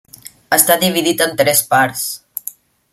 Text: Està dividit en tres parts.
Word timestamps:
Està 0.57 0.77
dividit 0.85 1.23
en 1.27 1.37
tres 1.43 1.63
parts. 1.75 2.11